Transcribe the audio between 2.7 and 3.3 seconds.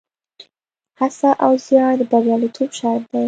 شرط دی.